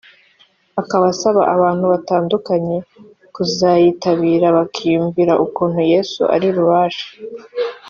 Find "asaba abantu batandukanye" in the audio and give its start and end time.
1.13-2.77